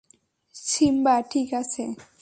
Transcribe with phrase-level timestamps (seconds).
[0.55, 1.83] Simba ঠিক আছে।